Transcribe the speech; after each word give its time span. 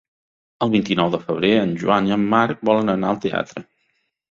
El 0.65 0.71
vint-i-nou 0.75 1.11
de 1.15 1.19
febrer 1.25 1.51
en 1.67 1.77
Joan 1.85 2.09
i 2.11 2.17
en 2.17 2.25
Marc 2.33 2.67
volen 2.73 2.93
anar 2.97 3.13
al 3.15 3.23
teatre. 3.29 3.67